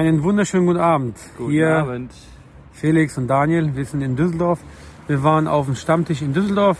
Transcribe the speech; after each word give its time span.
Einen 0.00 0.22
wunderschönen 0.22 0.64
guten 0.64 0.80
Abend. 0.80 1.18
Guten 1.36 1.50
Hier 1.50 1.76
Abend. 1.76 2.10
Felix 2.72 3.18
und 3.18 3.28
Daniel, 3.28 3.76
wir 3.76 3.84
sind 3.84 4.00
in 4.00 4.16
Düsseldorf. 4.16 4.58
Wir 5.06 5.22
waren 5.22 5.46
auf 5.46 5.66
dem 5.66 5.74
Stammtisch 5.74 6.22
in 6.22 6.32
Düsseldorf 6.32 6.78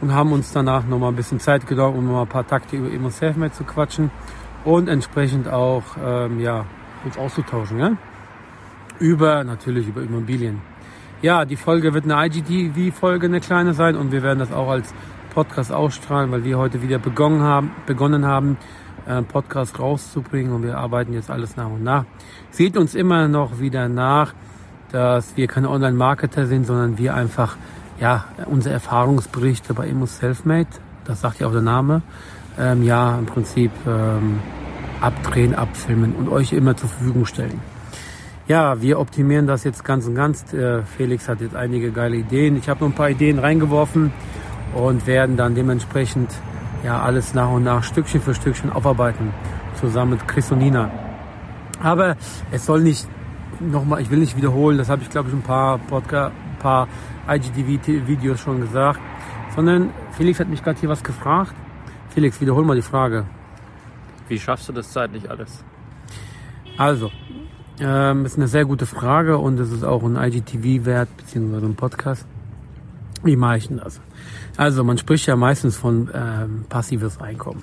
und 0.00 0.14
haben 0.14 0.30
uns 0.30 0.52
danach 0.52 0.86
nochmal 0.86 1.10
ein 1.10 1.16
bisschen 1.16 1.40
Zeit 1.40 1.66
genommen, 1.66 1.98
um 1.98 2.12
mal 2.12 2.22
ein 2.22 2.28
paar 2.28 2.46
Takte 2.46 2.76
über 2.76 2.92
Emo 2.92 3.10
Selfmade 3.10 3.50
zu 3.50 3.64
quatschen 3.64 4.12
und 4.64 4.88
entsprechend 4.88 5.48
auch 5.48 5.82
ähm, 6.00 6.38
ja, 6.38 6.64
uns 7.04 7.18
auszutauschen. 7.18 7.80
Ja? 7.80 7.96
Über, 9.00 9.42
natürlich 9.42 9.88
über 9.88 10.02
Immobilien. 10.02 10.60
Ja, 11.22 11.44
die 11.44 11.56
Folge 11.56 11.92
wird 11.92 12.04
eine 12.04 12.24
IGTV-Folge, 12.24 13.26
eine 13.26 13.40
kleine 13.40 13.74
sein 13.74 13.96
und 13.96 14.12
wir 14.12 14.22
werden 14.22 14.38
das 14.38 14.52
auch 14.52 14.68
als 14.68 14.94
Podcast 15.34 15.72
ausstrahlen, 15.72 16.30
weil 16.30 16.44
wir 16.44 16.56
heute 16.56 16.82
wieder 16.82 17.00
begonnen 17.00 17.42
haben, 17.42 17.72
begonnen 17.84 18.24
haben 18.24 18.58
äh, 19.06 19.22
Podcast 19.22 19.78
rauszubringen 19.78 20.52
und 20.52 20.62
wir 20.62 20.78
arbeiten 20.78 21.12
jetzt 21.12 21.30
alles 21.30 21.56
nach 21.56 21.70
und 21.70 21.82
nach. 21.82 22.04
Seht 22.50 22.76
uns 22.76 22.94
immer 22.94 23.28
noch 23.28 23.60
wieder 23.60 23.88
nach, 23.88 24.34
dass 24.92 25.36
wir 25.36 25.46
keine 25.46 25.70
Online-Marketer 25.70 26.46
sind, 26.46 26.66
sondern 26.66 26.98
wir 26.98 27.14
einfach 27.14 27.56
ja 28.00 28.24
unsere 28.46 28.74
Erfahrungsberichte 28.74 29.74
bei 29.74 29.88
Immo 29.88 30.06
Selfmade, 30.06 30.68
das 31.04 31.20
sagt 31.20 31.40
ja 31.40 31.46
auch 31.46 31.52
der 31.52 31.62
Name, 31.62 32.02
ähm, 32.58 32.82
ja 32.82 33.18
im 33.18 33.26
Prinzip 33.26 33.72
ähm, 33.86 34.40
abdrehen, 35.00 35.54
abfilmen 35.54 36.14
und 36.14 36.28
euch 36.28 36.52
immer 36.52 36.76
zur 36.76 36.88
Verfügung 36.88 37.26
stellen. 37.26 37.60
Ja, 38.46 38.82
wir 38.82 39.00
optimieren 39.00 39.46
das 39.46 39.64
jetzt 39.64 39.84
ganz 39.84 40.06
und 40.06 40.14
ganz. 40.14 40.52
Äh, 40.52 40.82
Felix 40.82 41.28
hat 41.28 41.40
jetzt 41.40 41.56
einige 41.56 41.92
geile 41.92 42.16
Ideen. 42.16 42.56
Ich 42.56 42.68
habe 42.68 42.80
noch 42.80 42.90
ein 42.90 42.94
paar 42.94 43.08
Ideen 43.08 43.38
reingeworfen 43.38 44.12
und 44.74 45.06
werden 45.06 45.36
dann 45.36 45.54
dementsprechend 45.54 46.30
ja 46.84 47.00
alles 47.00 47.34
nach 47.34 47.50
und 47.50 47.64
nach 47.64 47.82
Stückchen 47.82 48.20
für 48.20 48.34
Stückchen 48.34 48.70
aufarbeiten, 48.70 49.32
zusammen 49.80 50.12
mit 50.12 50.28
Chris 50.28 50.52
und 50.52 50.58
Nina. 50.58 50.90
Aber 51.82 52.16
es 52.52 52.66
soll 52.66 52.82
nicht 52.82 53.08
nochmal, 53.58 54.02
ich 54.02 54.10
will 54.10 54.18
nicht 54.18 54.36
wiederholen, 54.36 54.78
das 54.78 54.88
habe 54.88 55.02
ich 55.02 55.10
glaube 55.10 55.30
ich 55.30 55.34
ein 55.34 55.42
paar 55.42 55.78
Podcast, 55.78 56.32
ein 56.32 56.58
paar 56.58 56.88
IGTV-Videos 57.28 58.38
schon 58.38 58.60
gesagt, 58.60 59.00
sondern 59.56 59.90
Felix 60.12 60.38
hat 60.38 60.48
mich 60.48 60.62
gerade 60.62 60.78
hier 60.78 60.88
was 60.88 61.02
gefragt. 61.02 61.54
Felix, 62.10 62.40
wiederhol 62.40 62.64
mal 62.64 62.76
die 62.76 62.82
Frage. 62.82 63.24
Wie 64.28 64.38
schaffst 64.38 64.68
du 64.68 64.72
das 64.72 64.92
zeitlich 64.92 65.28
alles? 65.30 65.64
Also, 66.76 67.10
ähm, 67.80 68.24
ist 68.24 68.36
eine 68.36 68.48
sehr 68.48 68.64
gute 68.64 68.86
Frage 68.86 69.38
und 69.38 69.58
es 69.58 69.72
ist 69.72 69.84
auch 69.84 70.02
ein 70.02 70.16
IGTV 70.16 70.84
wert, 70.84 71.08
beziehungsweise 71.16 71.66
ein 71.66 71.76
Podcast. 71.76 72.26
Wie 73.24 73.36
mache 73.36 73.56
ich 73.56 73.68
denn 73.68 73.78
das? 73.78 74.00
Also 74.56 74.84
man 74.84 74.98
spricht 74.98 75.26
ja 75.26 75.36
meistens 75.36 75.76
von 75.76 76.10
ähm, 76.14 76.64
passives 76.68 77.20
Einkommen. 77.20 77.62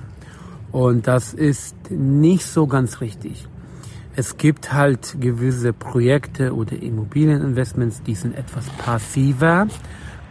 Und 0.71 1.07
das 1.07 1.33
ist 1.33 1.75
nicht 1.91 2.45
so 2.45 2.65
ganz 2.65 3.01
richtig. 3.01 3.47
Es 4.15 4.37
gibt 4.37 4.73
halt 4.73 5.17
gewisse 5.19 5.71
Projekte 5.71 6.53
oder 6.53 6.81
Immobilieninvestments, 6.81 8.03
die 8.03 8.15
sind 8.15 8.35
etwas 8.35 8.65
passiver. 8.69 9.67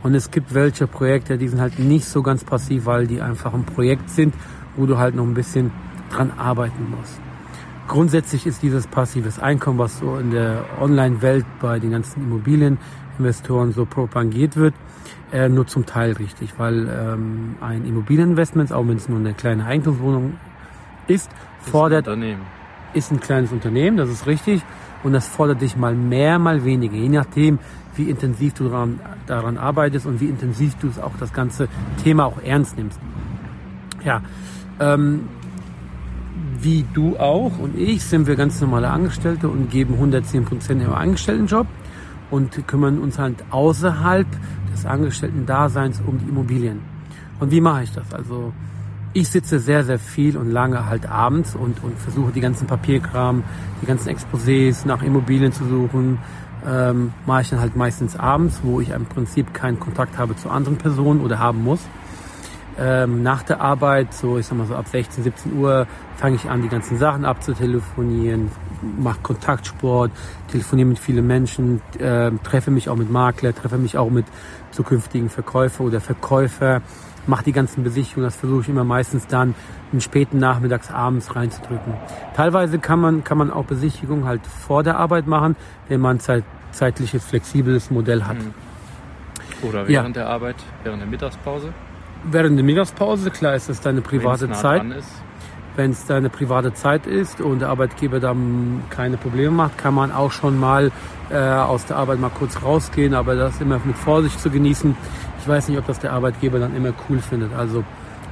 Und 0.03 0.15
es 0.15 0.31
gibt 0.31 0.53
welche 0.53 0.87
Projekte, 0.87 1.39
die 1.39 1.49
sind 1.49 1.61
halt 1.61 1.79
nicht 1.79 2.07
so 2.07 2.23
ganz 2.23 2.45
passiv, 2.45 2.87
weil 2.87 3.07
die 3.07 3.21
einfach 3.21 3.55
ein 3.55 3.65
Projekt 3.65 4.11
sind, 4.11 4.35
wo 4.77 4.87
du 4.87 4.99
halt 4.99 5.15
noch 5.15 5.25
ein 5.25 5.35
bisschen 5.35 5.71
dran 6.11 6.31
arbeiten 6.37 6.91
musst. 6.91 7.21
Grundsätzlich 7.91 8.47
ist 8.47 8.63
dieses 8.63 8.87
passives 8.87 9.41
Einkommen, 9.41 9.81
was 9.81 9.99
so 9.99 10.17
in 10.17 10.31
der 10.31 10.65
Online-Welt 10.81 11.45
bei 11.61 11.81
den 11.81 11.91
ganzen 11.91 12.23
Immobilieninvestoren 12.23 13.73
so 13.73 13.85
propagiert 13.85 14.55
wird, 14.55 14.75
äh, 15.33 15.49
nur 15.49 15.67
zum 15.67 15.87
Teil 15.87 16.13
richtig, 16.13 16.55
weil 16.57 16.89
ähm, 16.89 17.57
ein 17.61 17.85
Immobilieninvestment, 17.85 18.73
auch 18.73 18.87
wenn 18.87 18.97
es 18.97 19.09
nur 19.09 19.19
eine 19.19 19.35
kleine 19.35 19.67
Eigentumswohnung 19.67 20.35
ist, 21.09 21.33
fordert, 21.63 22.07
ist 22.07 22.13
ein, 22.13 22.37
ist 22.95 23.11
ein 23.11 23.19
kleines 23.19 23.51
Unternehmen, 23.51 23.97
das 23.97 24.09
ist 24.09 24.29
richtig, 24.29 24.63
und 25.03 25.13
das 25.13 25.27
fordert 25.27 25.61
dich 25.61 25.77
mal 25.77 25.97
mehr, 25.97 26.39
mal 26.39 26.65
weniger, 26.65 26.95
je 26.95 27.09
nachdem, 27.09 27.59
wie 27.97 28.09
intensiv 28.09 28.55
du 28.55 28.69
daran, 28.69 29.01
daran 29.27 29.59
arbeitest 29.59 30.07
und 30.07 30.21
wie 30.21 30.27
intensiv 30.27 30.77
du 30.77 30.87
es 30.87 31.01
auch 31.01 31.17
das 31.19 31.33
ganze 31.33 31.67
Thema 32.05 32.27
auch 32.27 32.41
ernst 32.41 32.79
nimmst. 32.79 33.01
Ja, 34.05 34.23
ähm, 34.79 35.29
wie 36.63 36.85
du 36.93 37.17
auch 37.19 37.59
und 37.59 37.79
ich 37.79 38.05
sind 38.05 38.27
wir 38.27 38.37
ganz 38.37 38.61
normale 38.61 38.89
Angestellte 38.89 39.49
und 39.49 39.71
geben 39.71 39.95
110 39.95 40.45
Prozent 40.45 40.83
im 40.83 40.93
Angestelltenjob 40.93 41.67
und 42.31 42.67
kümmern 42.67 42.99
uns 42.99 43.19
halt 43.19 43.37
außerhalb 43.51 44.27
des 44.73 44.87
Angestellten-Daseins 44.87 46.03
um 46.07 46.19
die 46.19 46.29
Immobilien. 46.29 46.81
Und 47.41 47.51
wie 47.51 47.61
mache 47.61 47.85
ich 47.85 47.93
das? 47.93 48.13
Also 48.13 48.53
ich 49.13 49.29
sitze 49.29 49.59
sehr, 49.59 49.85
sehr 49.85 49.99
viel 49.99 50.37
und 50.37 50.51
lange 50.51 50.87
halt 50.87 51.07
abends 51.07 51.55
und, 51.55 51.83
und 51.83 51.99
versuche 51.99 52.33
die 52.33 52.41
ganzen 52.41 52.67
Papierkram, 52.67 53.43
die 53.83 53.87
ganzen 53.87 54.09
Exposés 54.11 54.87
nach 54.87 55.03
Immobilien 55.03 55.53
zu 55.53 55.65
suchen. 55.65 56.19
Ähm, 56.69 57.13
mache 57.27 57.41
ich 57.41 57.51
dann 57.51 57.61
halt 57.61 57.75
meistens 57.75 58.17
abends, 58.17 58.61
wo 58.63 58.81
ich 58.81 58.91
im 58.91 59.07
Prinzip 59.07 59.55
keinen 59.55 59.81
Kontakt 59.81 60.19
habe 60.19 60.37
zu 60.37 60.51
anderen 60.51 60.77
Personen 60.77 61.23
oder 61.23 61.39
haben 61.39 61.65
muss. 61.65 61.81
Ähm, 62.79 63.23
nach 63.23 63.43
der 63.43 63.61
Arbeit, 63.61 64.15
so 64.15 64.39
ich 64.39 64.47
sag 64.47 64.57
mal 64.57 64.67
so 64.67 64.75
ab 64.75 64.87
16, 64.89 65.25
17 65.25 65.59
Uhr, 65.59 65.87
fange 66.17 66.37
ich 66.37 66.49
an, 66.49 66.63
die 66.63 66.69
ganzen 66.69 66.99
Sachen 66.99 67.25
abzutelefonieren, 67.25 68.51
mache 68.99 69.21
Kontaktsport, 69.23 70.11
telefoniere 70.51 70.89
mit 70.89 70.99
vielen 70.99 71.27
Menschen, 71.27 71.83
äh, 71.99 72.31
treffe 72.43 72.71
mich 72.71 72.89
auch 72.89 72.97
mit 72.97 73.11
Makler, 73.11 73.55
treffe 73.55 73.77
mich 73.77 73.99
auch 73.99 74.11
mit 74.11 74.27
zukünftigen 74.71 75.29
Verkäufer 75.29 75.85
oder 75.85 76.01
Verkäufer, 76.01 76.81
mache 77.27 77.45
die 77.45 77.53
ganzen 77.53 77.83
Besichtigungen, 77.83 78.27
das 78.27 78.37
versuche 78.37 78.63
ich 78.63 78.69
immer 78.69 78.85
meistens 78.85 79.27
dann 79.27 79.55
in 79.93 80.01
späten 80.01 80.39
Nachmittags, 80.39 80.91
abends 80.91 81.35
reinzudrücken. 81.35 81.95
Teilweise 82.35 82.79
kann 82.79 83.01
man, 83.01 83.25
kann 83.25 83.39
man 83.39 83.51
auch 83.51 83.65
Besichtigungen 83.65 84.25
halt 84.25 84.47
vor 84.47 84.83
der 84.83 84.99
Arbeit 84.99 85.27
machen, 85.27 85.57
wenn 85.89 86.01
man 86.01 86.21
zeit, 86.21 86.45
zeitliches, 86.73 87.25
flexibles 87.25 87.91
Modell 87.91 88.25
hat. 88.25 88.39
Hm. 88.39 88.55
Oder 89.63 89.87
während 89.89 90.17
ja. 90.17 90.23
der 90.23 90.31
Arbeit, 90.31 90.57
während 90.85 91.03
der 91.03 91.09
Mittagspause? 91.09 91.73
Während 92.25 92.59
der 92.59 92.65
Mittagspause, 92.65 93.31
klar 93.31 93.55
ist 93.55 93.69
das 93.69 93.81
deine 93.81 94.03
private 94.03 94.49
nah 94.49 94.55
Zeit. 94.55 94.83
Wenn 95.77 95.93
es 95.93 96.05
deine 96.05 96.29
private 96.29 96.75
Zeit 96.75 97.07
ist 97.07 97.41
und 97.41 97.61
der 97.61 97.69
Arbeitgeber 97.69 98.21
dann 98.21 98.83
keine 98.91 99.17
Probleme 99.17 99.53
macht, 99.53 99.79
kann 99.79 99.95
man 99.95 100.13
auch 100.13 100.33
schon 100.33 100.59
mal 100.59 100.91
äh, 101.31 101.37
aus 101.39 101.87
der 101.87 101.97
Arbeit 101.97 102.19
mal 102.19 102.31
kurz 102.31 102.63
rausgehen, 102.63 103.15
aber 103.15 103.37
das 103.37 103.61
immer 103.61 103.81
mit 103.85 103.97
Vorsicht 103.97 104.41
zu 104.41 104.51
genießen. 104.51 104.97
Ich 105.41 105.49
weiß 105.49 105.69
nicht, 105.69 105.79
ob 105.79 105.87
das 105.87 106.01
der 106.01 106.13
Arbeitgeber 106.13 106.59
dann 106.59 106.77
immer 106.77 106.93
cool 107.09 107.21
findet. 107.21 107.55
Also 107.55 107.85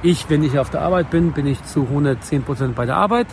ich, 0.03 0.29
wenn 0.29 0.43
ich 0.43 0.59
auf 0.59 0.69
der 0.69 0.81
Arbeit 0.81 1.09
bin, 1.09 1.31
bin 1.31 1.47
ich 1.47 1.63
zu 1.63 1.83
110 1.83 2.43
Prozent 2.43 2.75
bei 2.75 2.85
der 2.85 2.97
Arbeit. 2.97 3.27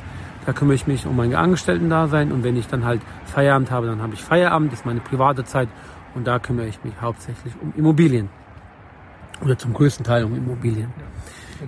Da 0.46 0.52
kümmere 0.52 0.76
ich 0.76 0.86
mich 0.86 1.06
um 1.06 1.16
mein 1.16 1.34
Angestellten-Dasein 1.34 2.30
und 2.30 2.44
wenn 2.44 2.56
ich 2.56 2.68
dann 2.68 2.84
halt 2.84 3.02
Feierabend 3.24 3.70
habe, 3.72 3.88
dann 3.88 4.00
habe 4.00 4.14
ich 4.14 4.22
Feierabend, 4.22 4.72
das 4.72 4.80
ist 4.80 4.86
meine 4.86 5.00
private 5.00 5.44
Zeit 5.44 5.68
und 6.14 6.26
da 6.26 6.38
kümmere 6.38 6.66
ich 6.66 6.82
mich 6.84 6.94
hauptsächlich 7.00 7.52
um 7.60 7.72
Immobilien. 7.76 8.30
Oder 9.44 9.58
zum 9.58 9.72
größten 9.74 10.04
Teil 10.04 10.24
um 10.24 10.34
Immobilien. 10.36 10.92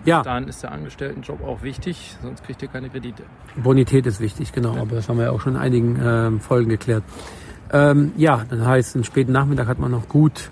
Ja. 0.04 0.18
bis 0.18 0.24
dahin 0.24 0.48
ist 0.48 0.62
der 0.62 0.72
Angestelltenjob 0.72 1.42
auch 1.42 1.62
wichtig, 1.62 2.16
sonst 2.22 2.44
kriegt 2.44 2.60
ihr 2.62 2.68
keine 2.68 2.90
Kredite. 2.90 3.22
Bonität 3.56 4.06
ist 4.06 4.20
wichtig, 4.20 4.52
genau, 4.52 4.76
aber 4.76 4.96
das 4.96 5.08
haben 5.08 5.16
wir 5.16 5.26
ja 5.26 5.30
auch 5.30 5.40
schon 5.40 5.54
in 5.54 5.60
einigen 5.60 5.98
ähm, 6.02 6.40
Folgen 6.40 6.68
geklärt. 6.68 7.04
Ähm, 7.72 8.12
ja, 8.16 8.44
das 8.48 8.60
heißt, 8.60 8.96
einen 8.96 9.04
späten 9.04 9.32
Nachmittag 9.32 9.66
hat 9.66 9.78
man 9.78 9.90
noch 9.90 10.08
gut, 10.08 10.50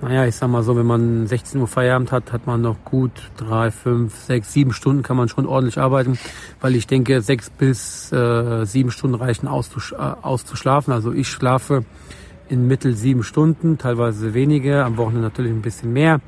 naja, 0.00 0.26
ich 0.26 0.34
sag 0.34 0.48
mal 0.48 0.64
so, 0.64 0.76
wenn 0.76 0.86
man 0.86 1.28
16 1.28 1.60
Uhr 1.60 1.68
Feierabend 1.68 2.10
hat, 2.10 2.32
hat 2.32 2.46
man 2.46 2.60
noch 2.60 2.84
gut 2.84 3.12
drei, 3.36 3.70
fünf, 3.70 4.16
sechs, 4.16 4.52
sieben 4.52 4.72
Stunden 4.72 5.04
kann 5.04 5.16
man 5.16 5.28
schon 5.28 5.46
ordentlich 5.46 5.78
arbeiten, 5.78 6.18
weil 6.60 6.74
ich 6.74 6.88
denke, 6.88 7.20
sechs 7.20 7.50
bis 7.50 8.10
äh, 8.10 8.64
sieben 8.64 8.90
Stunden 8.90 9.14
reichen 9.14 9.46
auszusch 9.46 9.92
äh, 9.92 9.96
auszuschlafen. 9.96 10.92
Also 10.92 11.12
ich 11.12 11.28
schlafe 11.28 11.84
in 12.48 12.66
Mittel 12.66 12.94
sieben 12.94 13.22
Stunden, 13.22 13.78
teilweise 13.78 14.34
weniger, 14.34 14.84
am 14.84 14.96
Wochenende 14.96 15.22
natürlich 15.22 15.52
ein 15.52 15.62
bisschen 15.62 15.92
mehr, 15.92 16.20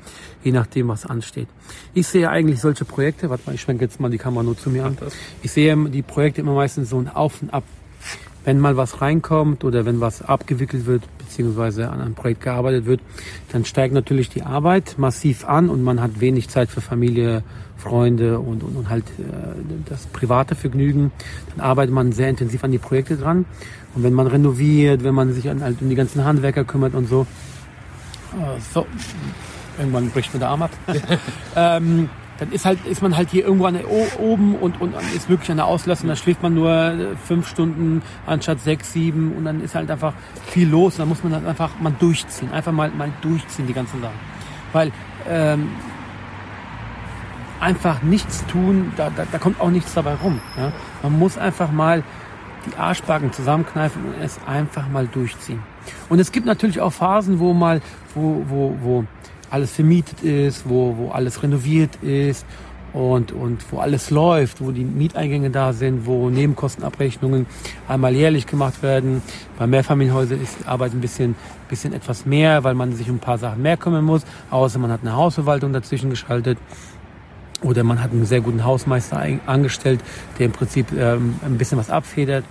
je 0.43 0.51
nachdem, 0.51 0.87
was 0.87 1.05
ansteht. 1.05 1.47
Ich 1.93 2.07
sehe 2.07 2.29
eigentlich 2.29 2.61
solche 2.61 2.85
Projekte, 2.85 3.29
warte 3.29 3.43
mal, 3.45 3.53
ich 3.53 3.61
schwenke 3.61 3.83
jetzt 3.83 3.99
mal 3.99 4.09
die 4.09 4.17
Kamera 4.17 4.43
nur 4.43 4.57
zu 4.57 4.69
mir 4.69 4.85
an. 4.85 4.97
Ich 5.43 5.51
sehe 5.51 5.75
die 5.89 6.01
Projekte 6.01 6.41
immer 6.41 6.55
meistens 6.55 6.89
so 6.89 6.99
ein 6.99 7.09
Auf 7.09 7.41
und 7.41 7.53
Ab. 7.53 7.63
wenn 8.43 8.59
mal 8.59 8.77
was 8.77 9.01
reinkommt 9.01 9.63
oder 9.63 9.85
wenn 9.85 9.99
was 9.99 10.21
abgewickelt 10.21 10.85
wird, 10.85 11.03
beziehungsweise 11.35 11.89
an 11.89 11.99
einem 11.99 12.15
Projekt 12.15 12.41
gearbeitet 12.41 12.85
wird, 12.85 13.01
dann 13.51 13.65
steigt 13.65 13.93
natürlich 13.93 14.29
die 14.29 14.43
Arbeit 14.43 14.95
massiv 14.97 15.45
an 15.45 15.69
und 15.69 15.83
man 15.83 16.01
hat 16.01 16.21
wenig 16.21 16.47
Zeit 16.47 16.69
für 16.69 16.79
Familie, 16.79 17.43
Freunde 17.77 18.39
und, 18.39 18.63
und, 18.63 18.77
und 18.77 18.89
halt 18.89 19.03
äh, 19.19 19.23
das 19.89 20.05
private 20.07 20.55
Vergnügen. 20.55 21.11
Dann 21.49 21.65
arbeitet 21.65 21.93
man 21.93 22.13
sehr 22.13 22.29
intensiv 22.29 22.63
an 22.63 22.71
die 22.71 22.77
Projekte 22.77 23.17
dran. 23.17 23.45
Und 23.95 24.03
wenn 24.03 24.13
man 24.13 24.27
renoviert, 24.27 25.03
wenn 25.03 25.13
man 25.13 25.33
sich 25.33 25.49
an, 25.49 25.61
halt 25.61 25.81
um 25.81 25.89
die 25.89 25.95
ganzen 25.95 26.23
Handwerker 26.23 26.63
kümmert 26.63 26.95
und 26.95 27.09
so, 27.09 27.27
äh, 28.33 28.59
so 28.73 28.85
irgendwann 29.77 30.09
bricht 30.09 30.33
mir 30.33 30.39
der 30.39 30.49
Arm 30.49 30.63
ab. 30.63 30.71
ähm, 31.55 32.09
dann 32.37 32.51
ist 32.51 32.65
halt 32.65 32.85
ist 32.85 33.01
man 33.01 33.15
halt 33.15 33.29
hier 33.29 33.45
irgendwo 33.45 33.65
an 33.65 33.75
der, 33.75 33.89
oben 34.19 34.55
und, 34.55 34.81
und 34.81 34.93
ist 35.15 35.29
wirklich 35.29 35.49
an 35.51 35.57
der 35.57 35.67
Auslastung. 35.67 36.09
Da 36.09 36.15
schläft 36.15 36.43
man 36.43 36.53
nur 36.53 36.71
äh, 36.71 37.15
fünf 37.25 37.47
Stunden 37.47 38.01
anstatt 38.25 38.59
sechs, 38.59 38.91
sieben 38.91 39.33
und 39.37 39.45
dann 39.45 39.61
ist 39.61 39.75
halt 39.75 39.89
einfach 39.89 40.13
viel 40.45 40.67
los. 40.67 40.95
Und 40.95 40.99
dann 40.99 41.09
muss 41.09 41.23
man 41.23 41.33
halt 41.33 41.45
einfach 41.45 41.71
mal 41.79 41.93
durchziehen, 41.97 42.51
einfach 42.51 42.71
mal 42.71 42.89
mal 42.91 43.11
durchziehen 43.21 43.67
die 43.67 43.73
ganzen 43.73 44.01
Sachen, 44.01 44.19
weil 44.73 44.91
ähm, 45.27 45.69
einfach 47.59 48.01
nichts 48.01 48.45
tun, 48.47 48.91
da, 48.97 49.09
da, 49.09 49.25
da 49.31 49.37
kommt 49.37 49.59
auch 49.61 49.69
nichts 49.69 49.93
dabei 49.93 50.15
rum. 50.15 50.39
Ja? 50.57 50.71
Man 51.03 51.17
muss 51.17 51.37
einfach 51.37 51.71
mal 51.71 52.03
die 52.65 52.77
Arschbacken 52.77 53.31
zusammenkneifen 53.31 54.03
und 54.05 54.21
es 54.21 54.39
einfach 54.45 54.87
mal 54.89 55.07
durchziehen. 55.07 55.61
Und 56.09 56.19
es 56.19 56.31
gibt 56.31 56.45
natürlich 56.45 56.81
auch 56.81 56.91
Phasen, 56.91 57.39
wo 57.39 57.53
mal, 57.53 57.81
wo, 58.13 58.43
wo, 58.47 58.77
wo 58.81 59.05
alles 59.49 59.71
vermietet 59.71 60.23
ist, 60.23 60.67
wo, 60.67 60.95
wo 60.97 61.09
alles 61.11 61.41
renoviert 61.41 61.95
ist 62.01 62.45
und, 62.95 63.33
und 63.33 63.59
wo 63.71 63.79
alles 63.79 64.09
läuft, 64.09 64.61
wo 64.61 64.71
die 64.71 64.85
Mieteingänge 64.85 65.49
da 65.49 65.73
sind, 65.73 66.05
wo 66.05 66.29
Nebenkostenabrechnungen 66.29 67.45
einmal 67.87 68.15
jährlich 68.15 68.47
gemacht 68.47 68.81
werden. 68.81 69.21
Bei 69.59 69.67
Mehrfamilienhäusern 69.67 70.41
ist 70.41 70.65
Arbeit 70.65 70.93
ein 70.93 71.01
bisschen, 71.01 71.35
bisschen 71.67 71.93
etwas 71.93 72.25
mehr, 72.25 72.63
weil 72.63 72.73
man 72.73 72.93
sich 72.93 73.09
um 73.09 73.17
ein 73.17 73.19
paar 73.19 73.37
Sachen 73.37 73.61
mehr 73.61 73.75
kümmern 73.75 74.05
muss, 74.05 74.21
außer 74.49 74.79
man 74.79 74.91
hat 74.91 75.01
eine 75.01 75.13
Hausverwaltung 75.13 75.73
dazwischen 75.73 76.09
geschaltet. 76.09 76.57
Oder 77.61 77.83
man 77.83 78.01
hat 78.01 78.11
einen 78.11 78.25
sehr 78.25 78.41
guten 78.41 78.63
Hausmeister 78.63 79.21
angestellt, 79.45 79.99
der 80.39 80.45
im 80.45 80.51
Prinzip 80.51 80.87
ähm, 80.97 81.35
ein 81.43 81.57
bisschen 81.57 81.77
was 81.77 81.89
abfedert. 81.89 82.45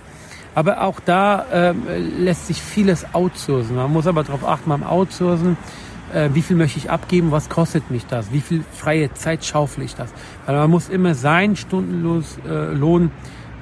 Aber 0.53 0.81
auch 0.81 0.99
da 0.99 1.45
ähm, 1.51 1.83
lässt 2.19 2.47
sich 2.47 2.61
vieles 2.61 3.05
outsourcen. 3.13 3.75
Man 3.75 3.91
muss 3.91 4.07
aber 4.07 4.23
darauf 4.23 4.47
achten 4.47 4.69
beim 4.69 4.83
Outsourcen, 4.83 5.57
äh, 6.15 6.29
wie 6.33 6.41
viel 6.41 6.55
möchte 6.55 6.79
ich 6.79 6.89
abgeben, 6.89 7.31
was 7.31 7.49
kostet 7.49 7.91
mich 7.91 8.05
das, 8.05 8.31
wie 8.31 8.39
viel 8.39 8.63
freie 8.71 9.13
Zeit 9.13 9.43
schaufel 9.43 9.83
ich 9.83 9.95
das. 9.95 10.13
Weil 10.45 10.55
man 10.55 10.71
muss 10.71 10.89
immer 10.89 11.13
seinen 11.13 11.55
Stundenlohn 11.55 13.11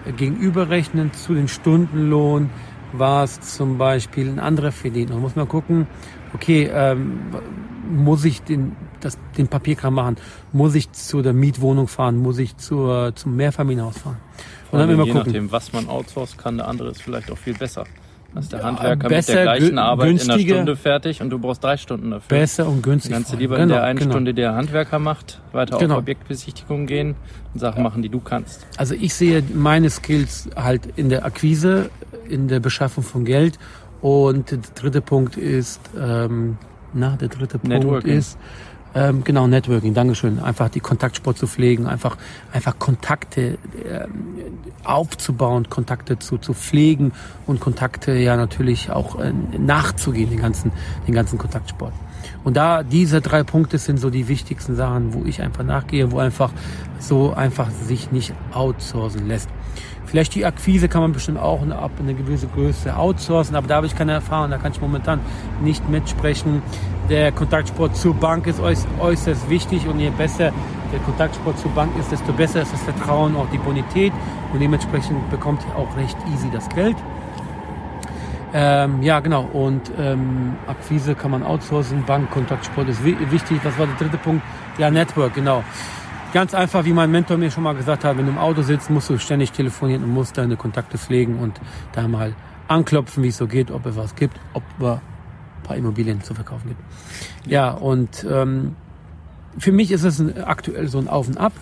äh, 0.05 0.11
gegenüberrechnen 0.11 1.13
zu 1.13 1.33
den 1.33 1.47
Stundenlohn, 1.47 2.49
was 2.93 3.41
zum 3.41 3.77
Beispiel 3.77 4.29
ein 4.29 4.39
anderer 4.39 4.71
verdient. 4.71 5.09
Man 5.09 5.21
muss 5.21 5.35
mal 5.35 5.47
gucken, 5.47 5.87
okay, 6.33 6.69
ähm, 6.71 7.19
muss 7.89 8.23
ich 8.23 8.41
den, 8.43 8.75
das, 8.99 9.17
den 9.37 9.47
Papierkram 9.47 9.95
machen? 9.95 10.17
Muss 10.51 10.75
ich 10.75 10.91
zu 10.91 11.21
der 11.21 11.33
Mietwohnung 11.33 11.87
fahren? 11.87 12.17
Muss 12.17 12.37
ich 12.37 12.55
zur, 12.57 13.13
zum 13.15 13.35
Mehrfamilienhaus 13.35 13.97
fahren? 13.97 14.17
Und 14.71 14.79
dann 14.79 14.89
immer 14.89 15.05
je 15.05 15.11
gucken. 15.11 15.27
nachdem, 15.27 15.51
was 15.51 15.73
man 15.73 15.87
outsourcen 15.87 16.37
kann, 16.37 16.57
der 16.57 16.67
andere 16.67 16.91
ist 16.91 17.01
vielleicht 17.01 17.31
auch 17.31 17.37
viel 17.37 17.55
besser. 17.55 17.85
Das 18.35 18.45
ist 18.45 18.53
der 18.53 18.63
Handwerker 18.63 19.09
besser, 19.09 19.33
mit 19.33 19.37
der 19.37 19.43
gleichen 19.43 19.77
Arbeit 19.77 20.09
in 20.09 20.31
einer 20.31 20.39
Stunde 20.39 20.75
fertig 20.75 21.21
und 21.21 21.29
du 21.29 21.37
brauchst 21.37 21.63
drei 21.63 21.77
Stunden 21.77 22.11
dafür. 22.11 22.39
Besser 22.39 22.67
und 22.67 22.81
günstiger. 22.81 23.15
Kannst 23.15 23.33
du 23.33 23.37
lieber 23.37 23.55
genau, 23.55 23.63
in 23.63 23.69
der 23.69 23.83
einen 23.83 23.99
genau. 23.99 24.11
Stunde 24.11 24.33
der 24.33 24.55
Handwerker 24.55 24.99
macht, 24.99 25.39
weiter 25.51 25.77
genau. 25.77 25.95
auf 25.95 25.99
Objektbesichtigung 26.01 26.87
gehen 26.87 27.15
und 27.53 27.59
Sachen 27.59 27.77
ja. 27.77 27.83
machen, 27.83 28.01
die 28.01 28.09
du 28.09 28.19
kannst. 28.19 28.65
Also 28.77 28.95
ich 28.95 29.13
sehe 29.13 29.43
meine 29.53 29.89
Skills 29.89 30.49
halt 30.55 30.87
in 30.95 31.09
der 31.09 31.25
Akquise, 31.25 31.91
in 32.27 32.47
der 32.47 32.59
Beschaffung 32.59 33.03
von 33.03 33.23
Geld 33.23 33.59
und 34.01 34.51
der 34.51 34.59
dritte 34.75 35.01
Punkt 35.01 35.37
ist, 35.37 35.79
ähm, 35.99 36.57
na, 36.93 37.15
der 37.15 37.27
dritte 37.27 37.59
Punkt 37.59 37.67
Networking. 37.67 38.17
ist, 38.17 38.37
ähm, 38.95 39.23
genau, 39.23 39.47
Networking, 39.47 39.93
Dankeschön. 39.93 40.39
Einfach 40.39 40.69
die 40.69 40.79
Kontaktsport 40.79 41.37
zu 41.37 41.47
pflegen, 41.47 41.87
einfach, 41.87 42.17
einfach 42.51 42.77
Kontakte 42.77 43.57
äh, 43.83 44.07
aufzubauen, 44.83 45.69
Kontakte 45.69 46.19
zu, 46.19 46.37
zu 46.37 46.53
pflegen 46.53 47.13
und 47.47 47.59
Kontakte 47.59 48.13
ja 48.13 48.35
natürlich 48.35 48.91
auch 48.91 49.19
äh, 49.19 49.33
nachzugehen, 49.57 50.29
den 50.29 50.39
ganzen, 50.39 50.71
den 51.07 51.13
ganzen 51.13 51.37
Kontaktsport. 51.37 51.93
Und 52.43 52.57
da 52.57 52.83
diese 52.83 53.21
drei 53.21 53.43
Punkte 53.43 53.77
sind 53.77 53.97
so 53.97 54.09
die 54.09 54.27
wichtigsten 54.27 54.75
Sachen, 54.75 55.13
wo 55.13 55.23
ich 55.25 55.41
einfach 55.41 55.63
nachgehe, 55.63 56.11
wo 56.11 56.19
einfach 56.19 56.51
so 56.99 57.33
einfach 57.33 57.69
sich 57.71 58.11
nicht 58.11 58.33
outsourcen 58.53 59.27
lässt. 59.27 59.49
Vielleicht 60.13 60.35
die 60.35 60.45
Akquise 60.45 60.89
kann 60.89 61.01
man 61.01 61.11
bestimmt 61.11 61.39
auch 61.39 61.67
ab 61.71 61.89
eine 61.99 62.13
gewisse 62.13 62.45
Größe 62.45 62.95
outsourcen, 62.95 63.55
aber 63.55 63.65
da 63.65 63.77
habe 63.77 63.87
ich 63.87 63.95
keine 63.95 64.11
Erfahrung, 64.11 64.51
da 64.51 64.59
kann 64.59 64.71
ich 64.71 64.79
momentan 64.79 65.19
nicht 65.63 65.89
mitsprechen. 65.89 66.61
Der 67.09 67.31
Kontaktsport 67.31 67.97
zur 67.97 68.13
Bank 68.13 68.45
ist 68.45 68.59
äußerst 68.59 69.49
wichtig 69.49 69.87
und 69.87 69.99
je 69.99 70.11
besser 70.11 70.51
der 70.91 70.99
Kontaktsport 70.99 71.57
zur 71.57 71.71
Bank 71.71 71.97
ist, 71.99 72.11
desto 72.11 72.31
besser 72.31 72.61
ist 72.61 72.71
das 72.71 72.83
Vertrauen, 72.83 73.35
auch 73.35 73.47
die 73.51 73.57
Bonität 73.57 74.13
und 74.53 74.59
dementsprechend 74.59 75.31
bekommt 75.31 75.63
ihr 75.67 75.75
auch 75.75 75.97
recht 75.97 76.17
easy 76.31 76.47
das 76.53 76.69
Geld. 76.69 76.95
Ähm, 78.53 79.01
ja, 79.01 79.19
genau. 79.19 79.49
Und 79.51 79.91
ähm, 79.97 80.57
Akquise 80.67 81.15
kann 81.15 81.31
man 81.31 81.41
outsourcen, 81.41 82.05
Bank, 82.05 82.29
Kontaktsport 82.29 82.87
ist 82.87 83.03
wichtig. 83.03 83.61
Was 83.63 83.79
war 83.79 83.87
der 83.87 83.95
dritte 83.95 84.17
Punkt? 84.19 84.43
Ja, 84.77 84.91
Network, 84.91 85.33
genau. 85.33 85.63
Ganz 86.33 86.55
einfach, 86.55 86.83
wie 86.83 86.93
mein 86.93 87.11
Mentor 87.11 87.37
mir 87.37 87.51
schon 87.51 87.61
mal 87.61 87.75
gesagt 87.75 88.03
hat, 88.03 88.17
wenn 88.17 88.25
du 88.25 88.31
im 88.31 88.39
Auto 88.39 88.63
sitzt, 88.63 88.89
musst 88.89 89.07
du 89.07 89.19
ständig 89.19 89.51
telefonieren 89.51 90.03
und 90.03 90.09
musst 90.09 90.35
deine 90.35 90.55
Kontakte 90.55 90.97
pflegen 90.97 91.37
und 91.37 91.61
da 91.91 92.07
mal 92.07 92.33
anklopfen, 92.67 93.21
wie 93.21 93.27
es 93.27 93.37
so 93.37 93.45
geht, 93.45 93.69
ob 93.69 93.85
es 93.85 93.95
was 93.95 94.15
gibt, 94.15 94.39
ob 94.53 94.63
es 94.79 94.85
ein 94.85 94.99
paar 95.61 95.77
Immobilien 95.77 96.21
zu 96.21 96.33
verkaufen 96.33 96.69
gibt. 96.69 96.81
Ja, 97.45 97.69
und 97.69 98.25
ähm, 98.27 98.75
für 99.59 99.71
mich 99.71 99.91
ist 99.91 100.03
es 100.03 100.17
ein, 100.17 100.43
aktuell 100.43 100.87
so 100.87 100.97
ein 100.97 101.07
Auf 101.07 101.27
und 101.27 101.37
Ab. 101.37 101.53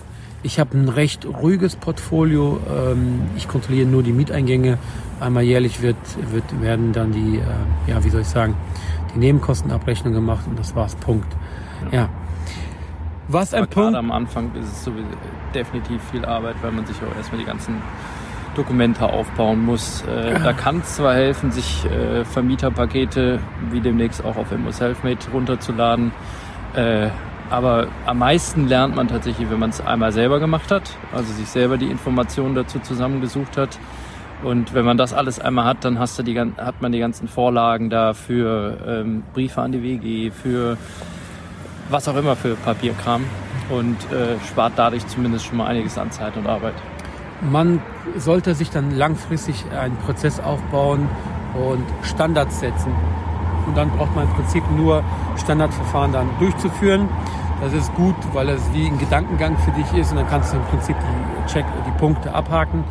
Ich 0.42 0.58
habe 0.58 0.78
ein 0.78 0.88
recht 0.88 1.26
ruhiges 1.26 1.76
Portfolio. 1.76 2.62
Ähm, 2.70 3.24
ich 3.36 3.50
kontrolliere 3.50 3.90
nur 3.90 4.04
die 4.04 4.14
Mieteingänge. 4.14 4.78
Einmal 5.20 5.44
jährlich 5.44 5.82
wird, 5.82 5.98
wird, 6.32 6.62
werden 6.62 6.94
dann 6.94 7.12
die, 7.12 7.40
äh, 7.40 7.92
ja, 7.92 8.06
wie 8.06 8.10
soll 8.10 8.22
ich 8.22 8.28
sagen, 8.28 8.56
die 9.14 9.20
Nebenkostenabrechnung 9.20 10.14
gemacht 10.14 10.46
und 10.48 10.58
das 10.58 10.74
war's. 10.78 10.96
Punkt. 10.96 11.28
ja. 11.92 12.04
ja. 12.04 12.10
Was 13.32 13.54
ein 13.54 13.68
Punkt. 13.68 13.96
am 13.96 14.12
Anfang 14.12 14.52
ist 14.56 14.72
es 14.72 14.84
sowieso 14.84 15.08
definitiv 15.54 16.02
viel 16.12 16.26
Arbeit, 16.26 16.56
weil 16.62 16.72
man 16.72 16.86
sich 16.86 16.98
auch 16.98 17.16
erstmal 17.16 17.40
die 17.40 17.48
ganzen 17.48 17.82
Dokumente 18.56 19.06
aufbauen 19.06 19.64
muss. 19.66 20.04
Äh, 20.04 20.40
da 20.44 20.54
kann 20.54 20.80
es 20.80 20.96
zwar 20.96 21.14
helfen, 21.14 21.52
sich 21.52 21.86
äh, 21.86 22.26
Vermieterpakete 22.26 23.40
wie 23.72 23.80
demnächst 23.80 24.24
auch 24.26 24.36
auf 24.36 24.52
Immo 24.52 24.72
Selfmade 24.72 25.20
runterzuladen, 25.34 26.12
äh, 26.76 27.10
aber 27.50 27.88
am 28.06 28.20
meisten 28.20 28.68
lernt 28.68 28.96
man 28.96 29.10
tatsächlich, 29.10 29.50
wenn 29.50 29.60
man 29.60 29.72
es 29.72 29.82
einmal 29.82 30.14
selber 30.14 30.40
gemacht 30.40 30.72
hat, 30.72 30.98
also 31.14 31.34
sich 31.34 31.48
selber 31.48 31.78
die 31.78 31.88
Informationen 31.88 32.56
dazu 32.56 32.80
zusammengesucht 32.80 33.58
hat. 33.58 33.78
Und 34.42 34.74
wenn 34.74 34.86
man 34.86 34.98
das 34.98 35.14
alles 35.14 35.40
einmal 35.40 35.66
hat, 35.66 35.84
dann 35.86 36.00
hast 36.00 36.18
du 36.18 36.24
die, 36.24 36.40
hat 36.40 36.82
man 36.82 36.92
die 36.94 37.00
ganzen 37.00 37.28
Vorlagen 37.28 37.90
da 37.90 38.14
für 38.14 38.78
ähm, 38.88 39.24
Briefe 39.34 39.62
an 39.62 39.74
die 39.74 39.84
WG, 39.84 40.32
für 40.32 40.78
was 41.92 42.08
auch 42.08 42.16
immer 42.16 42.36
für 42.36 42.56
Papierkram 42.56 43.26
und 43.70 43.98
äh, 44.12 44.40
spart 44.48 44.74
dadurch 44.76 45.06
zumindest 45.08 45.46
schon 45.46 45.58
mal 45.58 45.68
einiges 45.68 45.98
an 45.98 46.12
Zeit 46.12 46.38
und 46.38 46.48
Arbeit. 46.48 46.74
Man 47.42 47.82
sollte 48.18 48.56
sich 48.56 48.70
dann 48.70 48.96
langfristig 48.96 49.66
einen 49.78 49.98
Prozess 49.98 50.40
aufbauen 50.40 51.10
und 51.56 51.84
Standards 52.04 52.60
setzen. 52.60 52.94
Und 53.66 53.76
dann 53.78 53.90
braucht 53.92 54.16
man 54.16 54.28
im 54.28 54.34
Prinzip 54.34 54.64
nur 54.76 55.04
Standardverfahren 55.38 56.12
dann 56.12 56.30
durchzuführen. 56.40 57.10
Das 57.62 57.74
ist 57.74 57.94
gut, 57.96 58.16
weil 58.34 58.50
es 58.50 58.62
wie 58.74 58.88
ein 58.88 58.98
Gedankengang 58.98 59.58
für 59.58 59.72
dich 59.72 59.92
ist 59.94 60.12
und 60.12 60.18
dann 60.18 60.28
kannst 60.28 60.54
du 60.54 60.58
im 60.58 60.64
Prinzip 60.64 60.96
die, 61.00 61.52
Check, 61.52 61.66
die 61.86 62.00
Punkte 62.00 62.34
abhaken. 62.34 62.84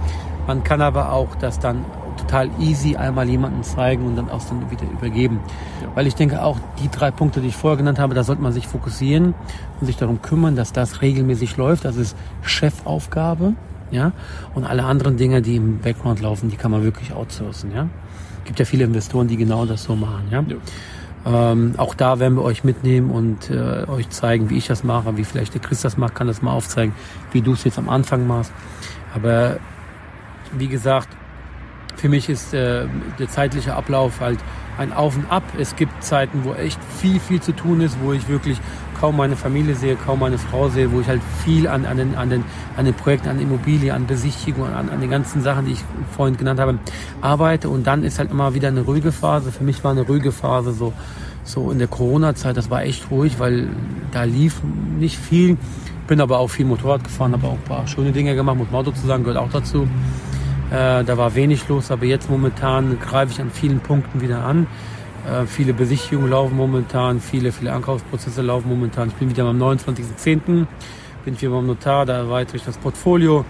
Man 0.46 0.62
kann 0.64 0.80
aber 0.80 1.12
auch 1.12 1.34
das 1.36 1.58
dann 1.58 1.84
total 2.20 2.50
easy 2.60 2.96
einmal 2.96 3.28
jemanden 3.28 3.62
zeigen 3.62 4.06
und 4.06 4.16
dann 4.16 4.30
auch 4.30 4.44
dann 4.44 4.70
wieder 4.70 4.84
übergeben. 4.90 5.40
Ja. 5.82 5.88
Weil 5.94 6.06
ich 6.06 6.14
denke 6.14 6.42
auch 6.42 6.58
die 6.82 6.88
drei 6.88 7.10
Punkte, 7.10 7.40
die 7.40 7.48
ich 7.48 7.56
vorher 7.56 7.76
genannt 7.76 7.98
habe, 7.98 8.14
da 8.14 8.24
sollte 8.24 8.42
man 8.42 8.52
sich 8.52 8.66
fokussieren 8.66 9.34
und 9.80 9.86
sich 9.86 9.96
darum 9.96 10.22
kümmern, 10.22 10.56
dass 10.56 10.72
das 10.72 11.02
regelmäßig 11.02 11.56
läuft. 11.56 11.84
Das 11.84 11.96
ist 11.96 12.16
Chefaufgabe, 12.42 13.54
ja. 13.90 14.12
Und 14.54 14.64
alle 14.64 14.84
anderen 14.84 15.16
Dinge, 15.16 15.42
die 15.42 15.56
im 15.56 15.78
Background 15.78 16.20
laufen, 16.20 16.50
die 16.50 16.56
kann 16.56 16.70
man 16.70 16.82
wirklich 16.82 17.12
outsourcen, 17.12 17.74
ja. 17.74 17.88
Es 18.38 18.44
gibt 18.44 18.58
ja 18.58 18.64
viele 18.64 18.84
Investoren, 18.84 19.28
die 19.28 19.36
genau 19.36 19.66
das 19.66 19.84
so 19.84 19.96
machen, 19.96 20.28
ja. 20.30 20.44
ja. 20.46 20.56
Ähm, 21.26 21.74
auch 21.76 21.94
da 21.94 22.18
werden 22.18 22.36
wir 22.36 22.42
euch 22.42 22.64
mitnehmen 22.64 23.10
und 23.10 23.50
äh, 23.50 23.84
euch 23.88 24.08
zeigen, 24.08 24.48
wie 24.48 24.56
ich 24.56 24.66
das 24.66 24.84
mache, 24.84 25.16
wie 25.18 25.24
vielleicht 25.24 25.52
der 25.52 25.60
Chris 25.60 25.82
das 25.82 25.98
macht, 25.98 26.14
kann 26.14 26.26
das 26.26 26.40
mal 26.40 26.52
aufzeigen, 26.52 26.94
wie 27.32 27.42
du 27.42 27.52
es 27.52 27.64
jetzt 27.64 27.78
am 27.78 27.90
Anfang 27.90 28.26
machst. 28.26 28.52
Aber 29.14 29.58
wie 30.52 30.68
gesagt, 30.68 31.08
für 32.00 32.08
mich 32.08 32.30
ist 32.30 32.54
äh, 32.54 32.86
der 33.18 33.28
zeitliche 33.28 33.74
Ablauf 33.74 34.20
halt 34.20 34.38
ein 34.78 34.92
Auf 34.92 35.16
und 35.16 35.30
Ab. 35.30 35.42
Es 35.58 35.76
gibt 35.76 36.02
Zeiten, 36.02 36.44
wo 36.44 36.54
echt 36.54 36.80
viel, 36.98 37.20
viel 37.20 37.40
zu 37.40 37.52
tun 37.52 37.82
ist, 37.82 37.98
wo 38.02 38.14
ich 38.14 38.26
wirklich 38.26 38.58
kaum 38.98 39.16
meine 39.16 39.36
Familie 39.36 39.74
sehe, 39.74 39.96
kaum 39.96 40.20
meine 40.20 40.38
Frau 40.38 40.70
sehe, 40.70 40.90
wo 40.92 41.00
ich 41.00 41.08
halt 41.08 41.20
viel 41.44 41.68
an, 41.68 41.84
an, 41.84 41.98
den, 41.98 42.14
an, 42.14 42.30
den, 42.30 42.44
an 42.76 42.86
den 42.86 42.94
Projekten, 42.94 43.28
an 43.28 43.38
Immobilien, 43.38 43.94
an 43.94 44.06
Besichtigung, 44.06 44.66
an, 44.66 44.88
an 44.88 45.00
den 45.00 45.10
ganzen 45.10 45.42
Sachen, 45.42 45.66
die 45.66 45.72
ich 45.72 45.84
vorhin 46.16 46.38
genannt 46.38 46.58
habe, 46.58 46.78
arbeite. 47.20 47.68
Und 47.68 47.86
dann 47.86 48.02
ist 48.02 48.18
halt 48.18 48.30
immer 48.30 48.54
wieder 48.54 48.68
eine 48.68 48.80
ruhige 48.80 49.12
Phase. 49.12 49.52
Für 49.52 49.64
mich 49.64 49.84
war 49.84 49.90
eine 49.90 50.02
ruhige 50.02 50.32
Phase 50.32 50.72
so, 50.72 50.94
so 51.44 51.70
in 51.70 51.78
der 51.78 51.88
Corona-Zeit, 51.88 52.56
das 52.56 52.70
war 52.70 52.82
echt 52.82 53.10
ruhig, 53.10 53.38
weil 53.38 53.68
da 54.12 54.24
lief 54.24 54.62
nicht 54.98 55.18
viel. 55.18 55.58
Bin 56.06 56.20
aber 56.20 56.38
auch 56.38 56.48
viel 56.48 56.64
Motorrad 56.64 57.04
gefahren, 57.04 57.32
habe 57.32 57.46
auch 57.46 57.52
ein 57.52 57.64
paar 57.64 57.86
schöne 57.86 58.12
Dinge 58.12 58.34
gemacht, 58.34 58.56
muss 58.56 58.72
Auto 58.72 58.90
zu 58.90 59.06
sagen, 59.06 59.22
gehört 59.22 59.38
auch 59.38 59.50
dazu. 59.50 59.86
Äh, 60.70 61.02
da 61.04 61.18
war 61.18 61.34
wenig 61.34 61.66
los, 61.68 61.90
aber 61.90 62.04
jetzt 62.04 62.30
momentan 62.30 62.98
greife 63.00 63.32
ich 63.32 63.40
an 63.40 63.50
vielen 63.50 63.80
Punkten 63.80 64.20
wieder 64.20 64.44
an. 64.44 64.68
Äh, 65.26 65.46
viele 65.46 65.74
Besichtigungen 65.74 66.30
laufen 66.30 66.56
momentan, 66.56 67.20
viele, 67.20 67.50
viele 67.50 67.72
Ankaufsprozesse 67.72 68.40
laufen 68.40 68.68
momentan. 68.68 69.08
Ich 69.08 69.14
bin 69.14 69.30
wieder 69.30 69.44
am 69.44 69.60
29.10. 69.60 70.66
bin 71.24 71.40
wieder 71.40 71.50
beim 71.50 71.66
Notar, 71.66 72.06
da 72.06 72.18
erweitere 72.18 72.56
ich 72.56 72.64
das 72.64 72.78
Portfolio. 72.78 73.44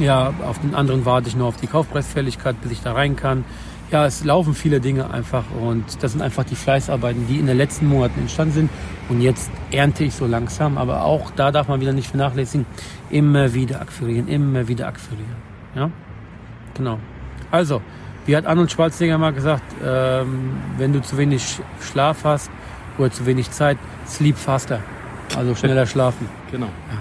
Ja, 0.00 0.32
auf 0.46 0.58
den 0.58 0.74
anderen 0.74 1.04
warte 1.04 1.28
ich 1.28 1.36
nur 1.36 1.46
auf 1.46 1.56
die 1.56 1.66
Kaufpreisfälligkeit, 1.66 2.60
bis 2.60 2.72
ich 2.72 2.80
da 2.80 2.92
rein 2.92 3.16
kann. 3.16 3.44
Ja, 3.92 4.06
es 4.06 4.24
laufen 4.24 4.54
viele 4.54 4.80
Dinge 4.80 5.10
einfach 5.10 5.44
und 5.60 5.84
das 6.02 6.12
sind 6.12 6.22
einfach 6.22 6.44
die 6.44 6.54
Fleißarbeiten, 6.54 7.26
die 7.26 7.38
in 7.38 7.46
den 7.46 7.56
letzten 7.56 7.86
Monaten 7.86 8.20
entstanden 8.20 8.54
sind. 8.54 8.70
Und 9.08 9.20
jetzt 9.20 9.50
ernte 9.70 10.04
ich 10.04 10.14
so 10.14 10.26
langsam, 10.26 10.78
aber 10.78 11.04
auch 11.04 11.30
da 11.32 11.50
darf 11.50 11.68
man 11.68 11.80
wieder 11.80 11.92
nicht 11.92 12.08
vernachlässigen, 12.08 12.66
immer 13.10 13.52
wieder 13.52 13.80
akquirieren, 13.80 14.28
immer 14.28 14.68
wieder 14.68 14.86
akquirieren. 14.86 15.49
Ja, 15.74 15.90
genau. 16.74 16.98
Also, 17.50 17.82
wie 18.26 18.36
hat 18.36 18.46
Arnold 18.46 18.70
Schwarzenegger 18.70 19.18
mal 19.18 19.32
gesagt, 19.32 19.62
ähm, 19.84 20.52
wenn 20.78 20.92
du 20.92 21.00
zu 21.02 21.16
wenig 21.16 21.60
Schlaf 21.80 22.24
hast 22.24 22.50
oder 22.98 23.10
zu 23.10 23.26
wenig 23.26 23.50
Zeit, 23.50 23.78
sleep 24.06 24.36
faster. 24.36 24.80
Also 25.36 25.54
schneller 25.54 25.86
schlafen. 25.86 26.28
Genau. 26.50 26.66
Ja. 26.66 26.98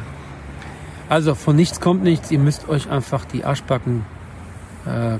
Also 1.09 1.35
von 1.35 1.55
nichts 1.55 1.81
kommt 1.81 2.03
nichts. 2.03 2.31
Ihr 2.31 2.39
müsst 2.39 2.69
euch 2.69 2.89
einfach 2.89 3.25
die 3.25 3.43
Arschbacken 3.43 4.05
äh, 4.85 5.17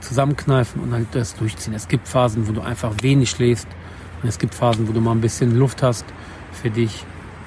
zusammenkneifen 0.00 0.82
und 0.82 0.92
halt 0.92 1.08
das 1.12 1.34
durchziehen. 1.36 1.74
Es 1.74 1.88
gibt 1.88 2.08
Phasen, 2.08 2.48
wo 2.48 2.52
du 2.52 2.60
einfach 2.60 2.92
wenig 3.02 3.30
schläfst. 3.30 3.68
Und 4.22 4.28
es 4.28 4.38
gibt 4.38 4.54
Phasen, 4.54 4.88
wo 4.88 4.92
du 4.92 5.00
mal 5.00 5.12
ein 5.12 5.20
bisschen 5.20 5.56
Luft 5.56 5.82
hast 5.82 6.04
für 6.52 6.70
dich, 6.70 7.04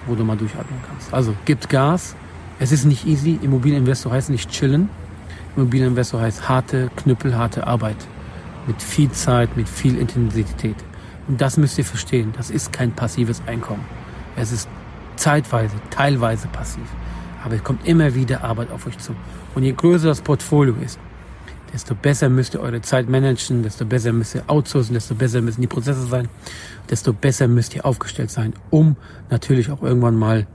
wo 0.08 0.16
du 0.16 0.24
mal 0.24 0.38
durchatmen 0.38 0.80
kannst. 0.88 1.14
Also 1.14 1.36
gibt 1.46 1.70
Gas. 1.70 2.16
Es 2.60 2.72
ist 2.72 2.86
nicht 2.86 3.06
easy. 3.06 3.40
Immobilieninvestor 3.42 4.12
heißt 4.12 4.30
nicht 4.30 4.50
chillen. 4.50 4.90
Immobilieninvestor 5.56 6.22
heißt 6.22 6.48
harte, 6.48 6.90
knüppelharte 6.96 7.68
Arbeit. 7.68 7.98
Mit 8.68 8.82
viel 8.82 9.12
Zeit, 9.12 9.58
mit 9.58 9.68
viel 9.68 9.98
Intensität. 9.98 10.76
Und 11.28 11.42
das 11.42 11.58
müsst 11.58 11.78
ihr 11.78 11.86
verstehen. 11.86 12.34
Das 12.38 12.50
ist 12.50 12.72
kein 12.72 12.92
passives 12.92 13.42
Einkommen. 13.48 13.84
Es 14.36 14.52
ist 14.52 14.70
zeitweise, 15.16 15.76
teilweise 15.90 16.48
passiv. 16.48 16.84
Aber 17.44 17.56
es 17.56 17.64
kommt 17.64 17.88
immer 17.88 18.14
wieder 18.16 18.44
Arbeit 18.44 18.72
auf 18.72 18.86
euch 18.86 18.98
zu. 18.98 19.16
Und 19.56 19.64
je 19.64 19.74
größer 19.74 20.08
das 20.08 20.22
Portfolio 20.22 20.76
ist, 20.76 21.00
desto 21.74 21.96
besser 21.96 22.30
müsst 22.30 22.54
ihr 22.54 22.62
eure 22.62 22.82
Zeit 22.82 23.10
managen, 23.10 23.64
desto 23.64 23.86
besser 23.86 24.14
müsst 24.14 24.36
ihr 24.36 24.44
outsourcen, 24.48 24.94
desto 24.94 25.16
besser 25.16 25.42
müssen 25.42 25.62
die 25.62 25.68
Prozesse 25.68 26.06
sein, 26.06 26.30
desto 26.90 27.14
besser 27.14 27.48
müsst 27.48 27.76
ihr 27.76 27.86
aufgestellt 27.86 28.30
sein, 28.30 28.54
um 28.70 28.96
natürlich 29.30 29.72
auch 29.72 29.82
irgendwann 29.82 30.16
mal 30.16 30.48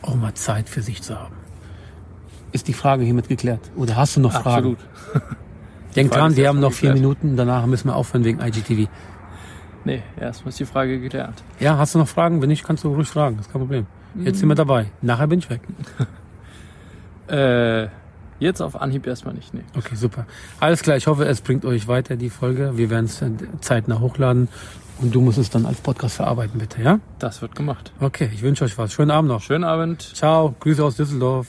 auch 0.00 0.16
mal 0.16 0.34
Zeit 0.34 0.68
für 0.68 0.82
sich 0.82 1.02
zu 1.02 1.18
haben 1.18 1.41
ist 2.52 2.68
die 2.68 2.72
Frage 2.72 3.04
hiermit 3.04 3.28
geklärt. 3.28 3.60
Oder 3.76 3.96
hast 3.96 4.16
du 4.16 4.20
noch 4.20 4.32
Fragen? 4.32 4.76
Absolut. 4.76 5.26
Denk 5.96 6.10
dran, 6.10 6.36
wir 6.36 6.48
haben 6.48 6.60
noch 6.60 6.72
vier 6.72 6.90
geklärt. 6.90 7.02
Minuten, 7.02 7.36
danach 7.36 7.66
müssen 7.66 7.88
wir 7.88 7.96
aufhören 7.96 8.24
wegen 8.24 8.40
IGTV. 8.40 8.88
Nee, 9.84 10.02
erstmal 10.18 10.50
ist 10.50 10.60
die 10.60 10.64
Frage 10.64 11.00
geklärt. 11.00 11.42
Ja, 11.60 11.76
hast 11.76 11.94
du 11.94 11.98
noch 11.98 12.08
Fragen? 12.08 12.40
Wenn 12.40 12.48
nicht, 12.48 12.64
kannst 12.64 12.84
du 12.84 12.94
ruhig 12.94 13.08
fragen, 13.08 13.36
das 13.36 13.46
ist 13.46 13.52
kein 13.52 13.60
Problem. 13.60 13.86
Jetzt 14.14 14.38
sind 14.38 14.48
wir 14.48 14.54
dabei. 14.54 14.86
Nachher 15.00 15.26
bin 15.26 15.38
ich 15.38 15.50
weg. 15.50 15.60
äh, 17.28 17.88
jetzt 18.38 18.60
auf 18.60 18.80
Anhieb 18.80 19.06
erstmal 19.06 19.34
nicht, 19.34 19.54
nee. 19.54 19.64
Okay, 19.76 19.94
super. 19.94 20.26
Alles 20.60 20.82
klar, 20.82 20.96
ich 20.96 21.06
hoffe, 21.06 21.24
es 21.24 21.40
bringt 21.40 21.64
euch 21.64 21.88
weiter, 21.88 22.16
die 22.16 22.30
Folge. 22.30 22.76
Wir 22.76 22.90
werden 22.90 23.06
es 23.06 23.22
zeitnah 23.60 24.00
hochladen 24.00 24.48
und 25.00 25.14
du 25.14 25.20
musst 25.20 25.38
es 25.38 25.50
dann 25.50 25.66
als 25.66 25.80
Podcast 25.80 26.16
verarbeiten, 26.16 26.58
bitte, 26.58 26.82
ja? 26.82 27.00
Das 27.18 27.42
wird 27.42 27.54
gemacht. 27.54 27.92
Okay, 28.00 28.30
ich 28.32 28.42
wünsche 28.42 28.64
euch 28.64 28.76
was. 28.78 28.92
Schönen 28.92 29.10
Abend 29.10 29.28
noch. 29.30 29.40
Schönen 29.40 29.64
Abend. 29.64 30.02
Ciao, 30.02 30.54
Grüße 30.60 30.84
aus 30.84 30.96
Düsseldorf. 30.96 31.48